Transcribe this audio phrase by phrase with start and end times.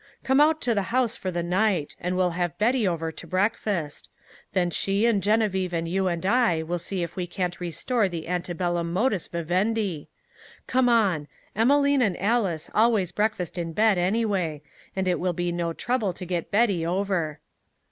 [0.23, 4.09] "Come out to the house for the night, and we'll have Betty over to breakfast.
[4.53, 8.25] Then she and Geneviève and you and I will see if we can't restore the
[8.25, 10.09] ante bellum modus vivendi!
[10.65, 11.27] Come on!
[11.55, 14.63] Emelene and Alys always breakfast in bed, anyway,
[14.95, 17.39] and it will be no trouble to get Betty over."